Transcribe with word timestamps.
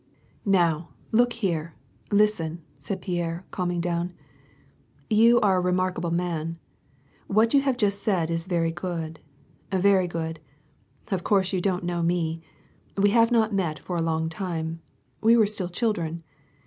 "Now, 0.49 0.89
look 1.11 1.31
here, 1.33 1.75
listen," 2.11 2.63
said 2.79 3.03
Pierre, 3.03 3.45
calming 3.51 3.79
down. 3.81 4.13
"You 5.11 5.39
are 5.41 5.57
a 5.57 5.61
remarkable 5.61 6.09
man. 6.09 6.57
What 7.27 7.53
you 7.53 7.61
have 7.61 7.77
just 7.77 8.01
said 8.01 8.31
is 8.31 8.47
very 8.47 8.71
good, 8.71 9.19
very 9.71 10.07
good. 10.07 10.39
Of 11.11 11.23
course 11.23 11.53
you 11.53 11.61
don't 11.61 11.83
know 11.83 12.01
me. 12.01 12.41
We 12.97 13.11
have 13.11 13.31
not 13.31 13.53
met 13.53 13.77
for 13.77 13.95
a 13.95 14.01
long 14.01 14.27
time— 14.27 14.81
we 15.21 15.37
were 15.37 15.45
still 15.45 15.69
children. 15.69 16.23